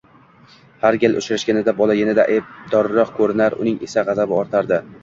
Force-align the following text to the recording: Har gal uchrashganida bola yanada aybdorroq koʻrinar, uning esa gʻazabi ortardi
Har 0.87 0.97
gal 1.03 1.17
uchrashganida 1.19 1.75
bola 1.83 1.99
yanada 2.01 2.27
aybdorroq 2.37 3.17
koʻrinar, 3.21 3.61
uning 3.65 3.81
esa 3.91 4.11
gʻazabi 4.11 4.41
ortardi 4.43 4.87